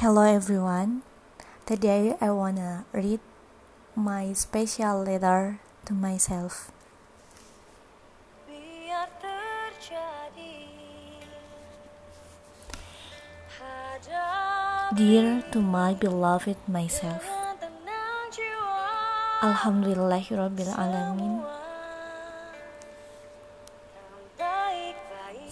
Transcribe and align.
Hello 0.00 0.24
everyone. 0.24 1.04
Today 1.68 2.16
I 2.24 2.32
wanna 2.32 2.88
read 2.88 3.20
my 3.92 4.32
special 4.32 5.04
letter 5.04 5.60
to 5.84 5.92
myself. 5.92 6.72
Dear 14.96 15.44
to 15.52 15.60
my 15.60 15.92
beloved 15.92 16.56
myself. 16.64 17.28
Alhamdulillahirabbil 19.44 20.72
alamin. 20.80 21.44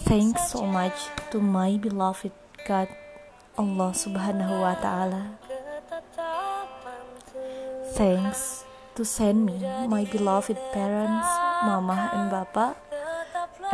Thanks 0.09 0.41
so 0.49 0.65
much 0.65 1.13
to 1.29 1.37
my 1.37 1.77
beloved 1.77 2.33
God 2.65 2.89
Allah 3.59 3.91
Subhanahu 3.91 4.63
wa 4.63 4.71
taala. 4.79 5.35
Thanks 7.91 8.63
to 8.95 9.03
send 9.03 9.51
me 9.51 9.59
my 9.83 10.07
beloved 10.07 10.55
parents, 10.71 11.27
mama 11.67 12.07
and 12.15 12.31
papa, 12.31 12.79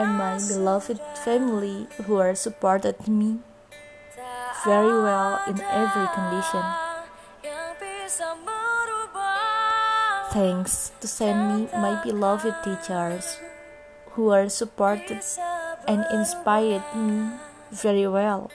and 0.02 0.17
my 0.17 0.41
beloved 0.41 0.98
family 1.21 1.85
who 2.09 2.17
are 2.17 2.34
supported 2.34 2.98
me 3.05 3.45
very 4.66 4.98
well 5.05 5.38
in 5.45 5.62
every 5.62 6.09
condition. 6.17 6.65
Thanks 10.34 10.98
to 10.98 11.05
send 11.05 11.38
me 11.54 11.70
my 11.77 12.02
beloved 12.02 12.57
teachers 12.65 13.38
who 14.17 14.34
are 14.34 14.49
supported 14.49 15.21
and 15.85 16.02
inspired 16.09 16.81
me 16.98 17.38
very 17.70 18.09
well. 18.09 18.49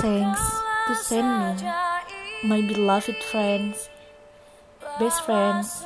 Thanks 0.00 0.40
to 0.88 0.94
send 0.96 1.28
me 1.28 1.60
my 2.42 2.64
beloved 2.64 3.20
friends, 3.28 3.92
best 4.98 5.20
friends, 5.28 5.84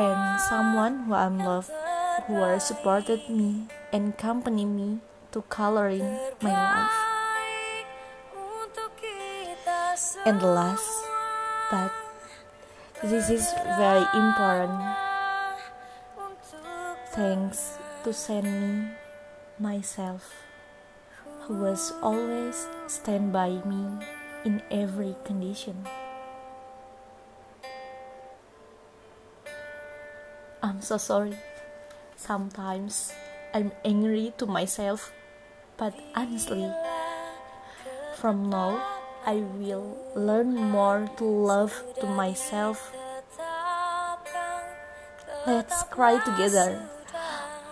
and 0.00 0.40
someone 0.40 1.04
who 1.04 1.12
I'm 1.12 1.36
loved 1.36 1.68
who 2.24 2.40
are 2.40 2.58
supported 2.58 3.28
me 3.28 3.68
and 3.92 4.16
accompany 4.16 4.64
me 4.64 5.00
to 5.32 5.42
coloring 5.52 6.08
my 6.40 6.56
life. 6.56 6.96
And 10.24 10.40
last, 10.40 10.88
but 11.70 11.92
this 13.04 13.28
is 13.28 13.44
very 13.76 14.08
important. 14.16 14.80
Thanks 17.12 17.76
to 18.04 18.12
send 18.12 18.48
me 18.48 18.88
myself, 19.60 20.47
who 21.48 21.64
was 21.64 21.96
always 22.04 22.68
stand 22.86 23.32
by 23.32 23.48
me 23.64 24.04
in 24.44 24.60
every 24.70 25.16
condition. 25.24 25.88
I'm 30.62 30.82
so 30.82 30.98
sorry. 30.98 31.40
Sometimes 32.16 33.14
I'm 33.54 33.72
angry 33.82 34.34
to 34.36 34.44
myself, 34.44 35.10
but 35.78 35.96
honestly, 36.14 36.68
from 38.20 38.50
now 38.50 38.76
I 39.24 39.40
will 39.56 39.96
learn 40.14 40.52
more 40.52 41.08
to 41.16 41.24
love 41.24 41.72
to 42.00 42.06
myself. 42.06 42.92
Let's 45.46 45.82
cry 45.84 46.20
together, 46.20 46.84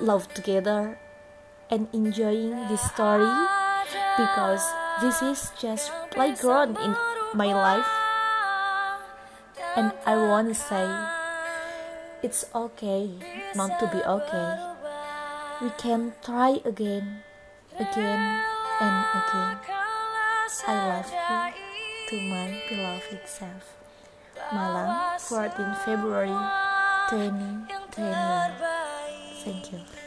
love 0.01 0.33
together, 0.33 0.97
and 1.69 1.89
enjoying 1.93 2.57
this 2.73 2.81
story 2.81 3.29
because 4.17 4.65
this 5.01 5.21
is 5.23 5.53
just 5.61 5.93
playground 6.11 6.77
in 6.79 6.97
my 7.35 7.53
life. 7.53 7.89
And 9.77 9.93
I 10.07 10.17
want 10.17 10.49
to 10.49 10.55
say, 10.55 10.89
it's 12.23 12.45
okay 12.55 13.11
not 13.55 13.79
to 13.79 13.87
be 13.93 14.01
okay. 14.01 14.49
We 15.61 15.71
can 15.77 16.13
try 16.25 16.61
again, 16.65 17.23
again, 17.77 18.21
and 18.81 18.97
again. 19.21 19.57
I 20.67 20.75
love 20.89 21.13
you 21.13 21.53
to 22.09 22.17
my 22.29 22.63
beloved 22.69 23.29
self. 23.29 23.77
Malang, 24.53 25.21
14 25.21 25.75
February 25.85 26.37
2021. 27.11 28.53
Thank 29.45 29.73
you. 29.73 30.06